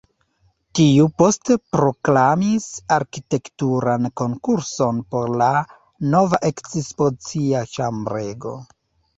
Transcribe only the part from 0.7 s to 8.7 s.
Tiu poste proklamis arkitekturan konkurson por la nova ekspozicia ĉambrego.